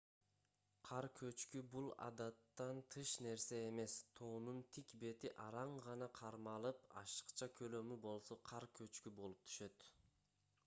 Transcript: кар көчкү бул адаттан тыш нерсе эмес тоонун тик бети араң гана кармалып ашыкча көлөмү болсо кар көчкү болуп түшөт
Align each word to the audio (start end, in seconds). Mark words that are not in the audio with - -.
кар 0.85 1.05
көчкү 1.17 1.59
бул 1.73 1.89
адаттан 2.05 2.79
тыш 2.95 3.11
нерсе 3.25 3.59
эмес 3.65 3.97
тоонун 4.19 4.61
тик 4.77 4.93
бети 5.03 5.31
араң 5.43 5.75
гана 5.89 6.07
кармалып 6.21 6.81
ашыкча 7.03 7.49
көлөмү 7.61 7.99
болсо 8.07 8.39
кар 8.53 8.65
көчкү 8.81 9.13
болуп 9.21 9.45
түшөт 9.51 9.87